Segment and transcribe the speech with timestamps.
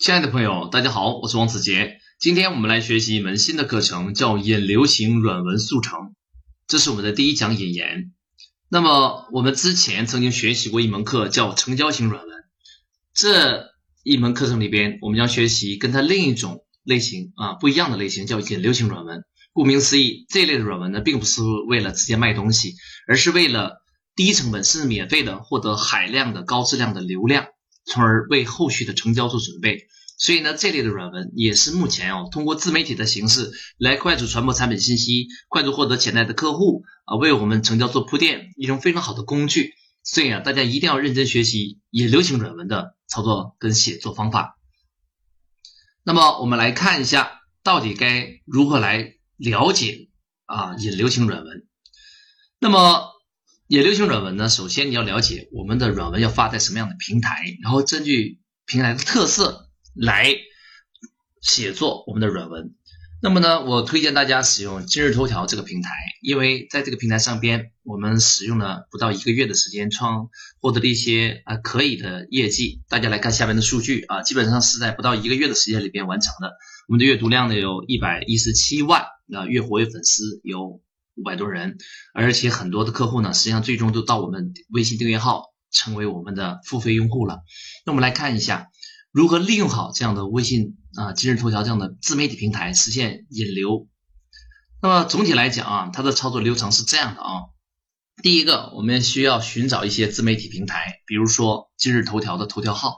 [0.00, 1.98] 亲爱的朋友，大家好，我是王子杰。
[2.18, 6.14] 今天我们来学习一门新的课程，叫引流型软文速成。
[6.66, 8.10] 这是我们的第一讲引言。
[8.70, 12.34] 那么我们之前曾经学习过一门课，叫成交型软文。
[13.12, 13.66] 这
[14.02, 19.22] 一门课程里边，我们将学习跟它另一种类型啊不一样的类型，叫引流型软文。
[19.52, 22.72] 顾名思义，这类的软文呢，并不是为了直接卖东西，
[23.06, 23.82] 而是为了
[24.16, 27.48] 低成本甚至免费的获得海量的高质量的流量。
[27.84, 29.88] 从而为后续的成交做准备，
[30.18, 39.72] 所以呢，这类的软文也是目前哦，通过自媒体的形式来快速传播产品信息，快速获得潜在的客户啊，为我们成交做铺垫一种非常好的工具。
[40.02, 44.58] 所以啊，大家一定要认真学习引流型软文的操作跟写作方法。
[46.04, 50.08] 那么我们来看一下，到底该如何来了解
[50.46, 51.66] 啊引流型软文？
[52.58, 53.19] 那么。
[53.70, 60.34] 引流型软文呢，首先你要了解我们的软文要发在什么样的平台，然后根据平台的特色来
[61.40, 62.74] 写作我们的软文。
[63.22, 70.30] 那么呢，我推荐大家使用今日头条这个平台，因为在这个平台上边，我们使用了不到一个月的时间，创
[70.60, 72.82] 获得了一些啊可以的业绩。
[72.88, 76.56] 大家来看下面的数据啊，基本上是在不到一个月的时间里边完成的。
[76.88, 79.02] 我们的阅读量呢有一百一十七万
[79.32, 80.82] 啊，月活跃粉丝有。
[81.20, 81.76] 五百多人，
[82.14, 87.40] 而且很多的客户呢，实际上最终都到我们微信订阅号成为我们的付费用户了。
[87.84, 88.68] 那我们来看一下
[89.12, 93.86] 如何利用好这样的微信啊、今日头条这样的自媒体平台实现引流。
[94.82, 97.28] 那么总体来讲啊，它的操作流程是这样的啊。
[98.22, 102.96] 第一个，我们需要寻找一些自媒体平台，比如说今日头条的头条号。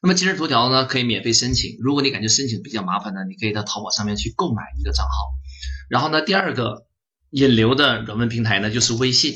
[0.00, 1.76] 那么今日头条呢，可以免费申请。
[1.80, 5.12] 如果你感觉申请比较麻烦呢，你可以到淘宝上面去购买一个账号。
[5.88, 6.86] 然后呢，第二个。
[7.34, 9.34] 引流的软文平台呢，就是微信。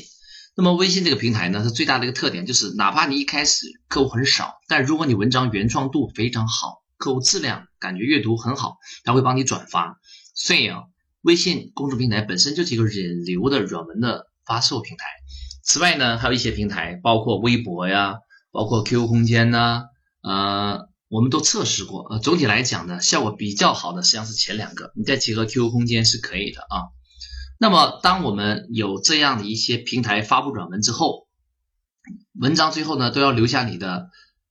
[0.55, 9.99] 那么微信这个平台呢，它最大的一个特点就是，哪怕你一开始客户很少，但如果你文章原创度非常好，客户质量感觉阅读很好，他会帮你转发。
[10.33, 10.83] 所以啊，
[11.23, 15.03] 微信公众平台本身就是一个引流的软文的发售平台。
[15.61, 18.15] 此外呢，还有一些平台，包括微博呀，
[18.53, 19.83] 包括 QQ 空间呐，
[20.21, 22.03] 呃，我们都测试过。
[22.09, 26.87] 呃，总体来讲呢，效果比较好的实际上是前两个，你再结合 QQ 空间是可以的啊。
[27.61, 31.27] 那么，当我们有这样的一些平台发布软文之后，
[32.39, 34.09] 文章最后呢都要留下你的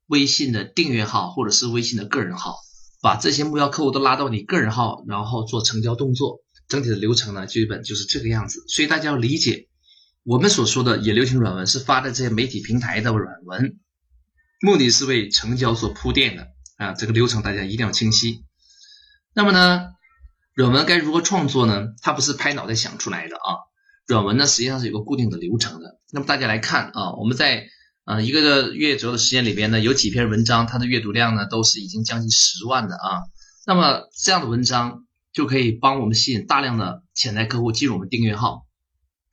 [0.09, 2.57] 微信的订阅号或者是微信的个人号，
[3.01, 6.41] 把这些目标客户都拉到你个人号，然后做成交动作。
[6.69, 8.63] 整体的流程呢，基本就是这个样子。
[8.69, 9.69] 所以大家要理解，
[10.23, 13.79] 我们所说的引流型软文是发的这些媒体平台的软文，
[14.61, 16.93] 目的是为成交所铺垫的啊。
[16.93, 18.45] 这个流程大家一定要清晰。
[19.33, 19.95] 那么呢？
[20.59, 21.95] 软文该如何创作呢？
[22.03, 23.63] 它不是拍脑袋想出来的啊。
[24.09, 26.01] 软文呢，实际上是有个固定的流程的。
[26.11, 27.69] 那么大家来看啊，我们在
[28.05, 33.23] 呃一个月左右的时间里边呢，有几篇文章，它的阅读量呢都是已经将近十万的啊。
[33.67, 38.67] 那么这样的文章就可以帮我们吸引大量的潜在客户进入我们订阅号。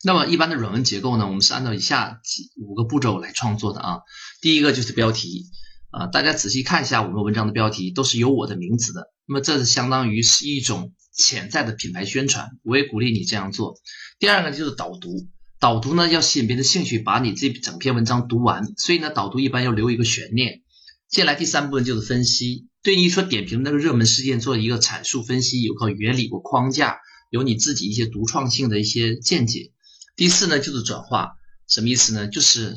[0.04, 4.02] 那么一般的软文结构呢，我们是按照以下几五个步骤来创作的啊。
[4.42, 5.46] 第一个就是标题
[5.90, 9.12] 啊，大家仔细看一下我们文章的标题都是有我的名字的。
[9.26, 10.94] 那么这是相当于是一种。
[11.16, 13.80] 潜在的品牌宣传，我也鼓励你这样做。
[14.20, 15.28] 第二个就是导读，
[15.60, 18.74] 导读呢要吸引别人的兴趣，把你这整篇文章读完。
[18.78, 20.62] 所以呢，导读一般要留一个悬念。
[21.08, 26.98] 接下来第三部分就是分析，对你所点评那个热门事件做一个阐述分析，有个原理、有框架，
[27.30, 29.72] 有你自己一些独创性的一些见解。
[30.16, 31.34] 第四呢就是转化，
[31.70, 32.28] 什么意思呢？
[32.28, 32.76] 就是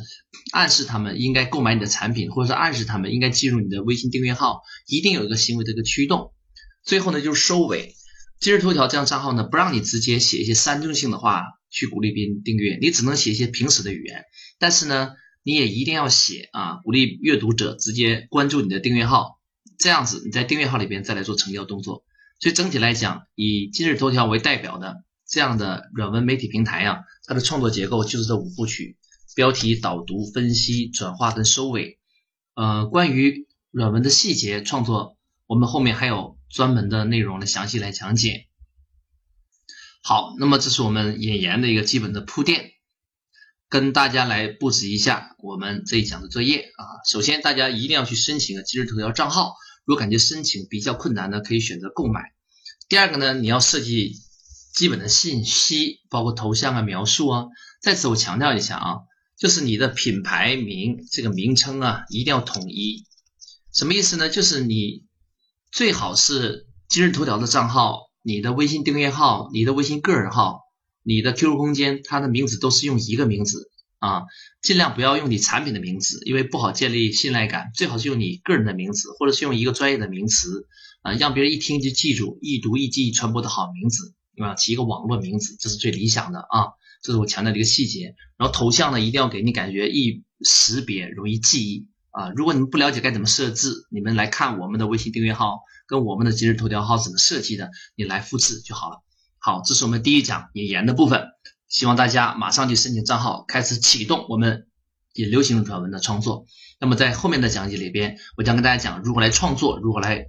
[0.53, 6.33] 暗示他们应该购买你的产品，或者是暗示他们应该进入你的微信订阅号，一定有一个行为的一个驱动。
[6.85, 7.95] 最后呢就是收尾。
[8.41, 14.25] 今日头条这样账号呢，不让你直接写一些煽动性的话去鼓励别人订阅，你只能写一些平时的语言。
[14.61, 15.11] 但是呢，
[15.43, 19.41] 你也一定要写啊，鼓励阅读者直接关注你的订阅号，
[19.77, 22.05] 这样子你在订阅号里边再来做成交动作。
[22.39, 28.97] 所以整体来讲，以今日头条为代表的这样的软文媒体平台啊，它的创作结构就是这五部曲：
[29.35, 31.99] 标题、导读、分析、转化跟收尾。
[32.55, 35.17] 呃，关于软文的细节创作。
[35.49, 38.47] 我们后面还有专门的内容来详细来讲解。
[40.01, 42.71] 好，那么这是我们引言的一个基本的铺垫，
[43.69, 46.85] 跟大家来布置一下我们这一讲的作业啊。
[47.07, 49.55] 首先，大家一定要去申请个今日头条账号，
[49.85, 52.33] 如果感觉申请比较困难呢，可以选择购买。
[52.89, 54.15] 第二个呢，你要设计
[54.73, 57.47] 基本的信息，包括头像啊、描述啊。
[57.83, 58.97] 再次我强调一下啊，
[59.37, 63.05] 就是你的品牌名这个名称啊，一定要统一。
[63.75, 64.31] 什么意思呢？
[64.31, 65.07] 就是你。
[65.71, 70.63] 最好是今日头条的账号，你的微信订阅号，你的微信个人号，
[71.03, 74.23] 你的 QQ 空间，它的名字都是用一个名字啊，
[74.63, 77.71] 尽量不要用你产品的名字，因为不好建立信赖感。
[77.75, 80.67] 最好是用你个人的名字，或者是用一个专业的名词
[81.03, 84.55] 啊，让别人一听就记住，易读易记、易传播的好名字，对吧？
[84.55, 86.73] 起一个网络名字，这是最理想的啊。
[87.03, 88.15] 这是我强调的一个细节。
[88.39, 91.87] 然后头像呢，一定要给你感觉易识别、容易记忆
[92.19, 92.31] 啊。
[92.35, 99.03] 如果你们不了解该怎么设置，你们来看我们的微信订阅号跟我们的今日头条号怎么设计的，你来复制就好了。
[99.39, 101.29] 好，这是我们第一讲引言的部分。
[101.69, 104.67] 希望大家马上去申请账号，开始启动我们
[105.13, 106.47] 引流型软文的创作。
[106.81, 110.27] 那么在后面的讲解里边，我将跟大家讲如何来创作，如何来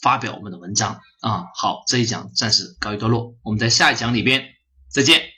[0.00, 1.44] 发表我们的文章啊。
[1.54, 4.44] 好，这一讲暂时告一段落，我们在下一讲里边
[4.88, 5.35] 再见。